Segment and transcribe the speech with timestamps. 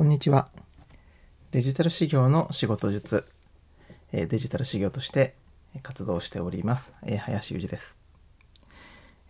[0.00, 0.48] こんにちは。
[1.50, 3.26] デジタル修行の仕事術、
[4.12, 5.34] デジタル修行として
[5.82, 7.98] 活動しております、林裕二です。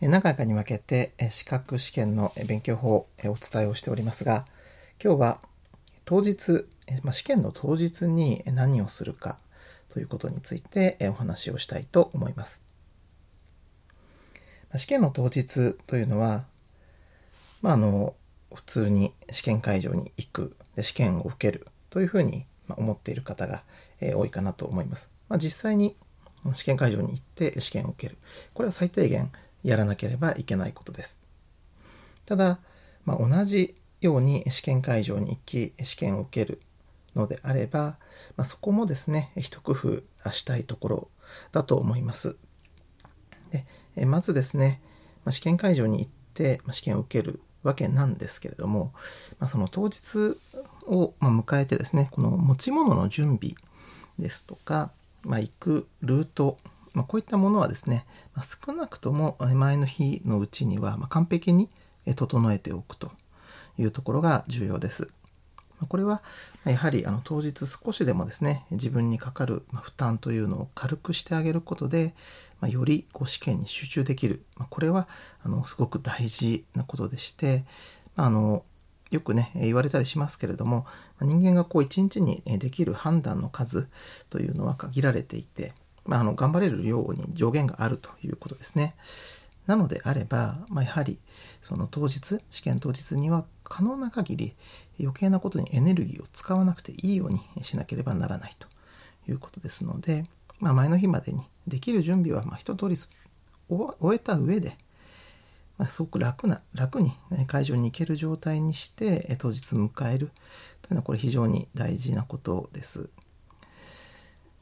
[0.00, 4.46] 何回かに分けて資格試験の勉強法をお伝えをしておりますが、
[5.02, 5.40] 今日は
[6.04, 6.64] 当日、
[7.10, 9.40] 試験の当日に何をするか
[9.88, 12.64] ということについてお話をしたいと思います。
[14.76, 16.44] 試験の当日というのは、
[17.60, 18.14] まあ、あの
[18.54, 23.62] 普通に試験会場に行くで試験を受けるというふうに思っている方が
[24.00, 25.10] 多いかなと思います。
[25.28, 25.96] まあ、実際に
[26.52, 28.18] 試験会場に行って試験を受ける。
[28.54, 29.30] これは最低限
[29.62, 31.20] やらなければいけないことです。
[32.26, 32.60] ただ、
[33.04, 36.60] まあ、同じように試験会場に行き試験を受ける
[37.14, 37.98] のであれば、
[38.36, 41.08] まあ、そこもですね一工夫したいところ
[41.52, 42.36] だと思います。
[43.96, 44.80] でまずですね
[45.28, 48.92] 試験会場に行って試験を受けるわけなんですけれども、
[49.38, 50.38] まあ、その当日
[50.86, 53.54] を迎えてですねこの持ち物の準備
[54.18, 54.90] ですとか、
[55.22, 56.56] まあ、行くルート、
[56.94, 61.68] まあ、こういったものはですね、ま少なくとも前の日のうちには完璧に
[62.16, 63.10] 整えておくと
[63.78, 65.08] いうところが重要です。
[65.88, 66.22] これは
[66.64, 72.14] やはりあの当日少しでもですね自分にかかる負担というのを軽くしてあげることで、
[72.68, 75.08] よりこう試験に集中できる、これは
[75.42, 77.64] あのすごく大事なことでして、
[78.16, 78.64] あの
[79.10, 80.86] よくね言われたりしますけれども
[81.20, 83.88] 人間がこう一日にできる判断の数
[84.28, 85.72] というのは限られていて、
[86.04, 88.94] まあ、あの頑張れる量に上限があるということですね。
[89.66, 91.18] なのであれば、まあ、やはり
[91.62, 94.54] その当日試験当日には可能な限り
[95.02, 98.66] 余計なことにエネルギーを使わなくていいようにしなければならないと
[99.28, 100.24] いうことですので、
[100.58, 102.96] まあ、前の日までにできる準備はま一通り
[103.68, 104.76] 終えた上で、
[105.78, 107.12] ま、すごく楽な楽に
[107.46, 110.30] 会場に行ける状態にして当日迎える。
[110.82, 113.08] というのはこれ非常に大事なことです。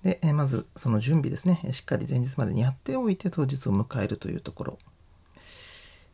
[0.03, 1.61] でまずその準備ですね。
[1.73, 4.79] しっかり前日までにやっておいて当日を迎えるというところ。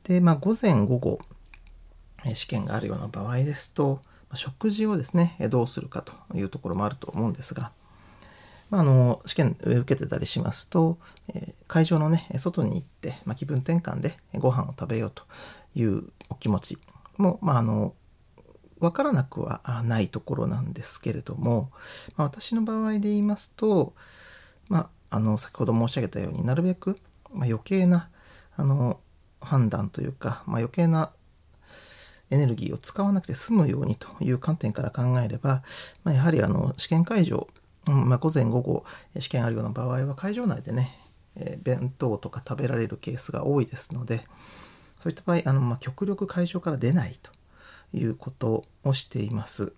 [0.05, 1.19] で、まあ、午前午後
[2.33, 4.01] 試験があるような場合ですと、
[4.37, 7.72] 食事をですね、どうするかというところもあると思うんですが、
[8.71, 10.99] まあ、あの試験受けてたりしますと、
[11.34, 15.23] え会場のね、外に行って、まあ、気分転換でご飯を食べようと
[15.75, 16.78] いうお気持ち
[17.17, 17.94] も、まあ、あの
[18.81, 21.71] 分からなくはないところなんですけれども、
[22.17, 23.94] まあ、私の場合で言いますと、
[24.69, 26.99] まあ、あの先ほど申し上げたようになるべく、
[27.33, 28.09] ま余計な
[28.56, 29.00] あの
[29.41, 31.12] 判断というか、ま、余計な
[32.34, 35.62] エネルギーを使わなくて済むようにという観点から考えれば、
[36.03, 37.47] まあ、やはりあの試験会場、
[37.87, 38.84] うんまあ、午前午後
[39.21, 40.99] 試験あるような場合は会場内でね、
[41.37, 44.25] えー、弁当とか食べられるケースが多いですので
[44.99, 47.31] そういった場合あの、まあ、極力会場から出ないと
[47.97, 49.73] いうことをしています。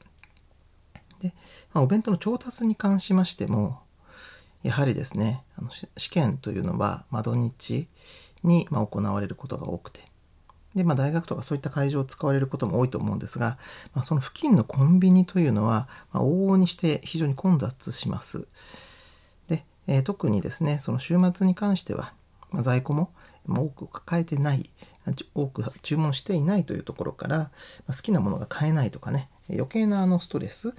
[1.21, 1.35] で、
[1.75, 3.81] まあ、お弁当の調達に関しましても
[4.63, 7.89] やはりですねあの試験というのは、まあ、土日
[8.43, 10.01] にま行われることが多くて
[10.77, 13.59] で、まあ、大学とかそういった会場を使われることも多いと思うんですが、
[13.95, 18.47] まあ、その付近のコンビニというのは、まあ、往々にして非常に混雑します。
[19.49, 22.13] で、えー、特にですね、その週末に関しては、
[22.51, 23.11] まあ、在庫も
[23.49, 24.69] 多く抱えてない、
[25.35, 27.51] 多く注文していないというところから、ま
[27.89, 30.75] あ、好きなものが買えないとかね、余計なあのストレス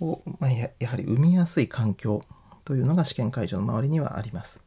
[0.00, 2.22] を、まあ、やはり生みやすい環境
[2.64, 4.60] というのが試験会場の周りにはあります。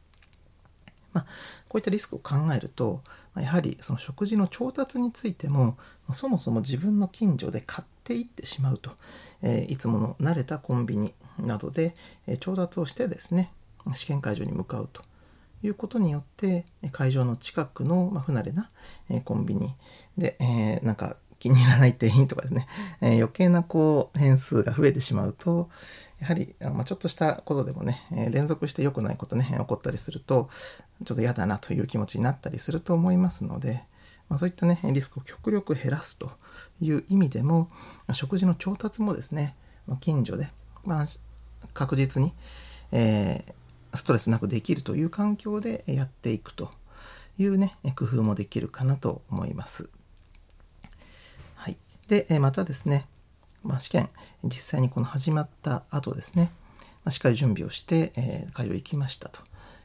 [1.12, 1.26] まあ、
[1.76, 3.02] こういったリスクを考えると
[3.36, 5.76] やはりその食事の調達についても
[6.14, 8.92] そもそも自分の近所で買っていってしまうと、
[9.42, 11.94] え、いつもの慣れたコンビニなどで、
[12.40, 13.52] 調達をしてですね
[13.92, 15.02] 試験会場に向かうと
[15.62, 18.70] いうことによって会場の近くの、不慣れな、
[19.24, 19.74] コンビニ
[20.16, 22.66] で、え、なんか気に入らない店員とかですね、
[23.00, 25.68] えー、余計なこう変数が増えてしまうと
[26.18, 30.48] やはり、まあ、ちょっとしたことでもね、えー、連続して良くないことね起こったりすると
[31.04, 33.84] ちょっと嫌だなという気持ちになったりすると思いますので、
[34.28, 36.32] まあ、そういったねリスクを極力減らすと
[36.80, 37.70] いう意味でも、
[38.12, 39.54] 食事の調達もですね、
[40.00, 40.48] 近所で、
[40.84, 41.06] まあ、
[41.74, 42.32] 確実に、
[42.92, 46.70] えー、ストレスなくできるという環境でやっていくと
[47.38, 49.88] いうね工夫もできるかなと思います。
[52.08, 53.06] でまたですね
[53.66, 54.08] まあ、試験
[54.44, 56.52] 実際にこの始まった後ですね、
[57.04, 59.40] まあ、しっかり準備をして、えー、会場行きましたと。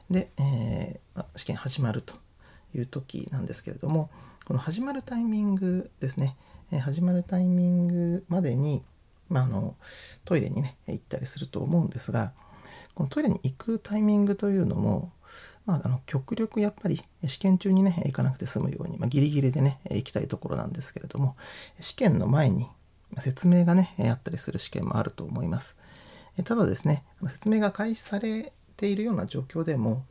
[0.09, 2.13] で、えー、ま、試験始まると
[2.75, 4.09] いう時なんですけれども
[4.45, 6.35] この始まるタイミングですね、
[6.71, 8.83] えー、始まるタイミングまでに、
[9.29, 9.75] まあ、あの
[10.25, 12.33] トイレにね行ったりすると思うんですが
[12.93, 15.11] このトイレに行くタイミングというのも、
[15.65, 21.35] まあ、あの極力やっぱり試験中にね行かなくて済むように、まあ、ギリギリでね行きたいところなんですけれども
[21.79, 22.67] 試験の前に
[23.19, 25.77] 説明がね、あったりする試験もあると思います。
[26.45, 30.05] ただですね、説明が開始されているような状況でも、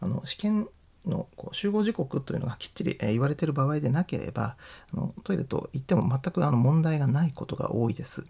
[0.00, 0.68] あの試験
[1.04, 4.56] のこう集合時刻というのがきっちり言われている場合でなければ、
[4.92, 8.24] あのトイレと言っても全くあの問題がないことが多いです。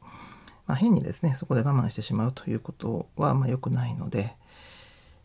[0.66, 4.34] まあ、変にですね、そこで我慢してしまうということはま良くないので、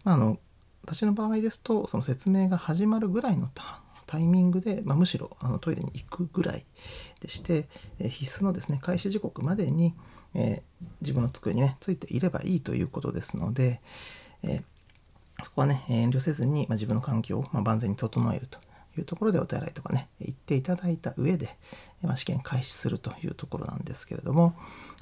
[0.03, 0.37] まあ、あの
[0.83, 3.49] 私の場合ですと、その説明が始まるぐらいの
[4.07, 6.65] タイミングで、まあ、むしろあのトイレに行くぐらい
[7.21, 7.67] でして、
[7.99, 9.93] え必須のですね、開始時刻までに、
[10.33, 13.81] えー、自分の机にね、ついていればいいということですので、
[14.43, 18.59] えー、そこはね、遠慮せずに、まあ、自分の環境を、ま万全に整えると。
[18.97, 21.55] いうところでお手洗いとかね、行っていただいた上で、
[22.01, 24.53] まあ、試験開始するというところなんですけれども、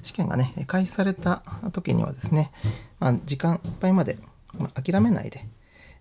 [0.02, 1.42] 試験がね、開始された
[1.72, 2.52] 時にはですね、
[3.00, 4.18] まあ、時間いっぱいまで、
[4.54, 5.46] まあ、諦めないで、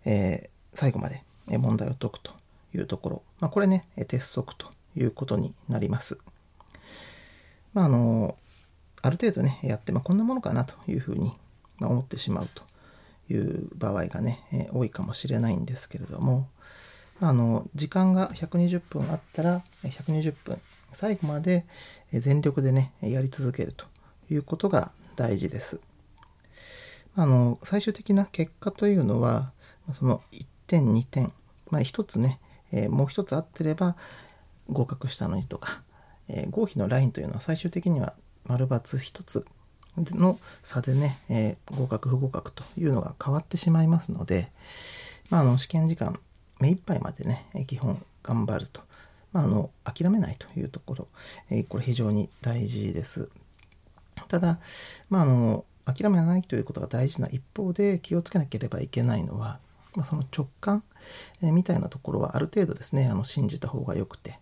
[0.05, 2.31] えー、最後まで問題を解くと
[2.75, 6.19] いうところ、まあ、これね、鉄則ということになります。
[7.73, 8.37] まあ、あの、
[9.01, 11.31] ある程度ね、やって、まあ、こんなものかなというふうに
[11.81, 12.63] 思ってしまうと
[13.33, 16.47] いう場合がね、え多いかもしれないんですけれども、
[17.21, 20.59] あの時間が120分あったら120分
[20.91, 21.65] 最後まで
[22.13, 23.85] 全力でねやり続けると
[24.31, 25.79] いうことが大事です。
[27.15, 29.51] あの最終的な結果というのは
[29.91, 31.33] その1点2点、
[31.69, 32.39] まあ、1つね、
[32.71, 33.97] え、もう1つ合ってれば
[34.69, 35.81] 合格したのにとか、
[36.29, 38.13] え、合否のラインというのは最終的には
[38.45, 39.45] 丸 ×1 つ
[39.97, 44.51] の差でね、え、合格不合格というのが変わってしまいますので、
[45.29, 46.19] まあ、あの試験時間
[46.59, 48.81] 目いっぱいまでね、基本頑張ると。
[49.31, 51.07] まあ、あの、諦めないというところ、
[51.49, 53.29] えこれ非常に大事です。
[54.27, 54.59] ただ、
[55.09, 59.59] まあ、あの、諦めないということが大事な一方で気をつけなければいけないのは、
[59.95, 60.83] まあ、その直感、
[61.41, 64.39] えみたいなところはある程度ですね、あの信じた方がよくて、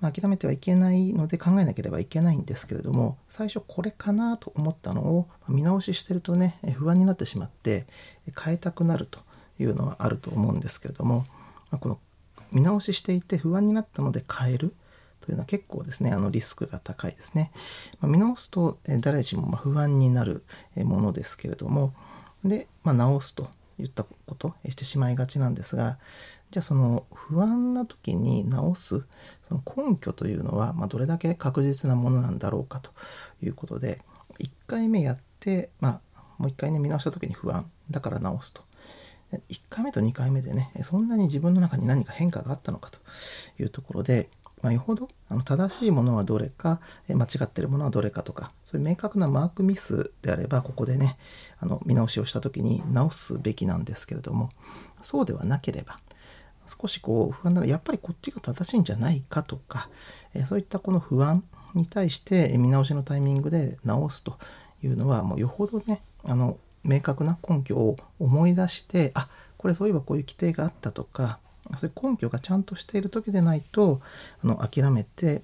[0.00, 7.86] まあ、諦めてはいけないので考えなければいけないんですけれども最初これかなと思ったのを見直ししてるとね不安になってしまって
[8.40, 9.20] 変えたくなると
[9.58, 11.24] いうのはあると思うんですけれども、
[11.70, 11.98] まこの
[12.52, 14.74] 見直ししていて不安になったので変える
[15.20, 17.52] というのは結構ですね、あのリスクが高いですね。
[18.00, 20.42] まあ、見直すと、え誰しもま不安になる
[20.76, 21.92] ものですけれども、
[22.44, 25.98] で、まあ、直すといったことしてしまいがちなんですが、
[26.50, 29.04] じゃあその不安な時に直す
[29.46, 32.90] その根拠というのは、まあ、どれだけ確実なものなんだろうかと
[33.42, 34.00] いうことで、
[34.38, 38.62] 1回目やって、まあ、もう1回ね、見直した時に不安だから直すと
[39.32, 42.98] 1回目と2回目でね、そんなに自分の中に何か変化があったのかと
[43.58, 44.30] いうところで、
[44.62, 51.18] まあ、よほどあの正しいものはどれか、間違ってるものはどれかとか、そういう明確なマークミスであれば、ここでね、
[51.60, 54.48] あの見直しをした時に直すべきなんですけれども、
[55.02, 55.98] そうではなければ、
[56.66, 59.90] 少しこう不安なら、やっぱりこっちが正しいんじゃないかとか、
[60.46, 61.44] そういったこの不安
[61.74, 64.38] に対して見直しのタイミングで直すと
[64.82, 66.58] いうのは、もうよほどね、あの
[66.88, 71.38] 明確な根拠を思い出してあこれそういえばこういう規定があったとか
[71.76, 74.00] そういう根拠がちゃんとしている時でないと
[74.42, 75.42] あの諦めて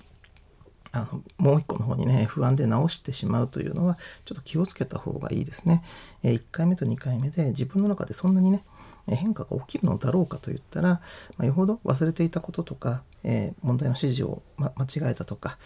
[0.92, 5.82] あのもう一個の方にね不安で直してしまうというのはちょっと気をつけた方がいいですね。
[6.22, 8.64] え1回目と2回目で自分の中でそんなにね
[9.08, 10.88] 変化が起きるのだろうかといったら、
[11.36, 15.58] まあ、よほど忘れていたこととか、えー、問題の指示を、ま、間違えたとか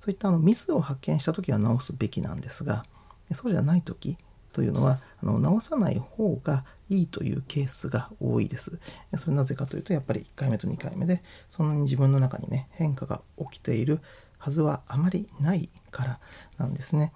[0.00, 2.84] そういったあのミスを発見した時は直すべきなんですが
[3.32, 4.16] そうじゃない時
[4.56, 8.80] というのはあの直さない方がいいというケースが多いです。
[9.18, 14.00] それなぜかというとやっぱり1回目と2回目でそんなに自分の中にね変化が起きている
[14.38, 16.20] はずはあまりないから
[16.56, 17.12] なんですね。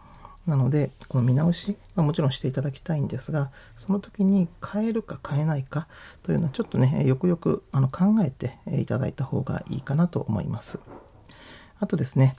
[0.46, 5.86] なので、この見直し、まあ、もちろんしていただきたいんですが、その時に変えるか変えないか
[6.22, 10.80] というのはちょっとね、よくよくあの考えていただいた方がいいかなと思います。
[11.78, 12.36] あとですね、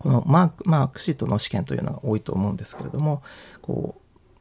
[0.00, 3.22] このマーク、マークシートの試験というのが多いと思うんですけれども、
[3.60, 3.99] こう、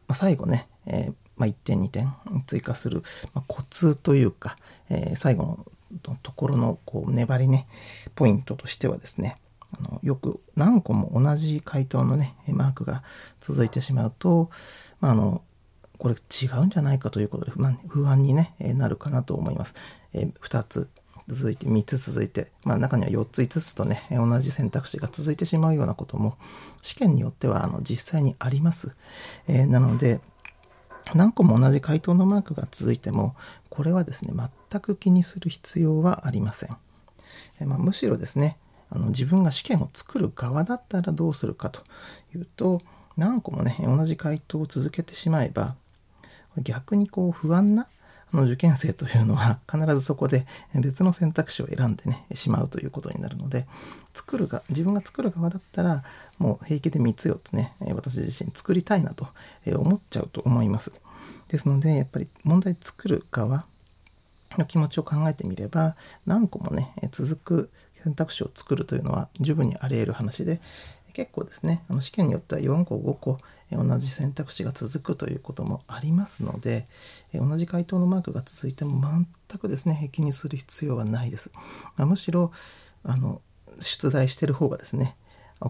[0.10, 2.12] まあ、最後ね、えー、まあ、1点2点
[2.48, 4.58] 追加する、まあ、コツというか、
[4.89, 5.66] えー、最後
[6.04, 7.68] のところのこう粘りね
[8.16, 9.36] ポイントとしてはですね
[9.72, 13.04] あのよく何個も同じ回答のねマークが
[13.39, 14.50] 続いてしまうと、
[15.00, 15.44] まあ、の
[16.00, 17.51] これ違うんじゃないかということで
[17.88, 19.75] 不安に、ね、なるかなと思います。
[20.13, 20.89] えー、2つ
[21.29, 26.38] 続いて3つ続いて、まあ、中には4つ5つとね同じ選択肢が続いてしまうようなことも
[26.81, 28.95] 試験によってはあの実際にあります、
[29.48, 30.19] えー、なので
[31.13, 33.36] 何個も同じ回答のマークが続いても
[33.69, 34.33] これはですね
[34.71, 36.77] 全く気にする必要はありません、
[37.62, 38.57] えー、まあ、むしろですね
[38.89, 41.81] あの自分が試験を作る側だったらどうするかと
[42.36, 42.81] いうと
[43.17, 45.75] 何個もね同じ回答を続けてしまえば
[46.57, 47.88] 逆にこう不安な
[48.31, 50.45] あの受験生というのは必ずそこで
[50.75, 53.67] 別の選択肢を選んでねしまうということになるので
[54.13, 56.03] 作るが自分が作る側だったら
[56.38, 59.27] もう平気で3つ4つね私自身作りたいなと
[59.67, 60.91] 思っちゃうと思います。
[61.48, 63.65] ですのでやっぱり問題作る側
[64.57, 65.95] の気持ちを考えてみれば
[66.25, 67.69] 何個もね続く
[68.03, 70.62] 選択肢を作るというのは十分にあり得る話で
[71.13, 73.38] 結構ですねあの試験によっては4個5個
[73.72, 76.88] 同じ選択肢が続くということもありますので
[77.34, 81.52] 同じ回答のマークが続いても全くですね気にする必要はないです、
[81.96, 82.52] まあ、むしろ
[83.04, 83.42] あの
[83.80, 85.16] 出題してる方がですね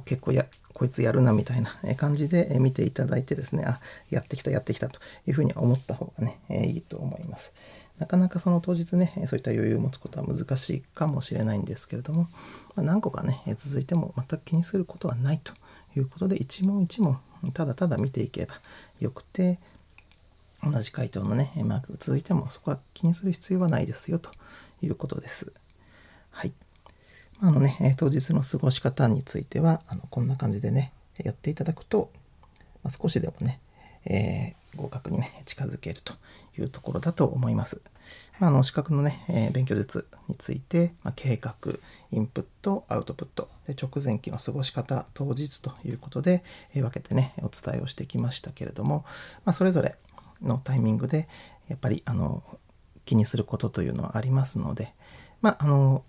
[0.06, 7.53] 結構やこいつやるなみたいな感じで見ていただいてですねあやってきたやってきたというふうに思った方がねいいと思います。
[7.98, 12.29] なかなかその当日ねそういった余裕を持つことは難しいかもしれないんですけれども
[12.77, 15.51] 何個かね続いても全く気にすることはないと
[15.98, 17.20] いうことで一問一問
[17.53, 18.60] ただただ見ていけば
[19.00, 19.60] よくて
[20.63, 24.31] 同じ回答のねマークが続いてもそこは気にする必要はないですよと
[24.81, 25.53] いうことです。
[26.31, 26.53] はい。
[27.41, 32.12] あのね、当日の過ごし方についてはあのこんな感じでねやっていただくと、
[32.84, 33.62] ま、少しでもね、
[34.05, 36.13] え、合格にね近づけると
[36.57, 37.81] いうところだと思います。
[38.39, 41.53] まあ、の資格のね、え、勉強術について、ま、計画、
[42.12, 46.41] インプット、アウトプット、で直前期の過ごし方、当日ということで、
[46.74, 49.03] え、分けてね、お伝えをしてきましたけれども、
[49.43, 49.98] まあ、それぞれ
[50.41, 51.27] のタイミングで、
[51.67, 52.41] やっぱりあの
[53.03, 54.93] 気にすることというのはありますので、
[55.41, 56.05] まあ、あの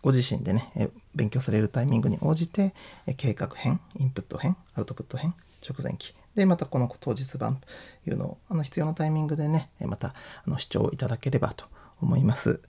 [0.00, 0.70] ご自身でね、
[1.14, 2.74] 勉強されるタイミングに応じて、
[3.16, 5.34] 計画編、インプット編、アウトプット編、
[5.68, 7.68] 直前期、で、またこの当日版と
[8.08, 10.14] いうのを、あの必要なタイミングでね、また
[10.46, 11.64] あの視聴いただければと
[12.00, 12.60] 思います。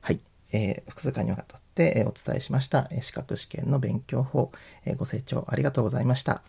[0.00, 0.20] はい。
[0.50, 4.50] えー、複数回にわたってお伝えしました資格試験の勉強法、
[4.96, 6.42] ご清聴ありがとうございました。